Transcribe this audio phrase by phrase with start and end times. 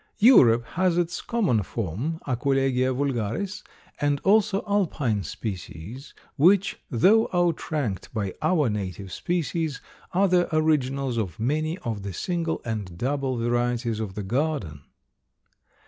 [0.17, 3.61] Europe has its common form (Aquilegia vulgaris)
[3.99, 9.79] and also Alpine species, which, though outranked by our native species,
[10.11, 14.81] are the originals of many of the single and double varieties of the garden.